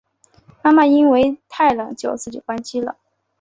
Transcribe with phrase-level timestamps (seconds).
[0.63, 2.97] 妈妈因为太冷就自己关机了